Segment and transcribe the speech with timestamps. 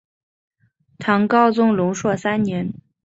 [0.97, 2.73] 唐高宗龙朔三年。